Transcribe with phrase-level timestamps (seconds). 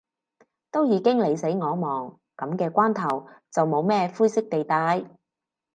[0.71, 5.05] 都已經你死我亡，噉嘅關頭，就冇咩灰色地帶